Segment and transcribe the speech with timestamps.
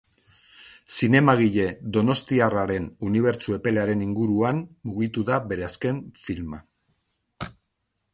[0.99, 1.65] Zinemagile
[1.97, 6.61] donostiarraren unibertso epelaren inguruan mugitu da bere azken filma.